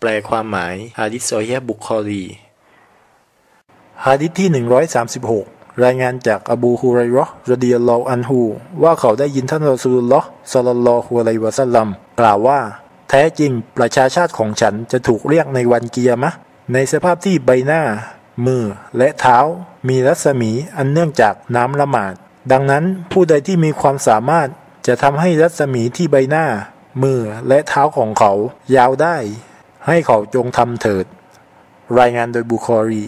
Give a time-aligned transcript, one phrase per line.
[0.00, 2.24] แปลความหมายฮะดิษซอฮีบุคอรี
[4.06, 4.48] ฮะดิษที่
[5.16, 8.40] 136 รายงานจากอบูฮุไรราะห์รดิยัลลออันฮู
[8.82, 11.88] ว่าเขาได้ยินท่านรอซูลุลลอฮ์ศ็อลลัลลอฮุอะลัยวะซัลลัม
[12.20, 12.60] กล่าวว่า
[13.10, 16.32] แท้จริงประชาชาติของฉันจะถูกเรียกในวันเกียร์มะ
[16.72, 17.82] ในสภาพที่ใบหน้า
[18.46, 18.64] มือ
[18.98, 19.38] และเท้า
[19.88, 22.14] มีรัศมีอันเนื่องจากน้ำละหมาด
[22.52, 24.48] ดังนั้นผู้ใดที่มีความสามารถ
[24.86, 26.46] จะทำให้รัศมีที่ใบหน้า
[27.02, 28.32] มือและเท้าของเขา
[28.76, 29.16] ยาวได้
[29.88, 31.06] ให้เขาจงทำเถิด
[32.00, 33.04] รายงานโดยบุคอรี